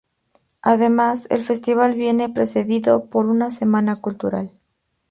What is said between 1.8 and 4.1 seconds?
viene precedido por una semana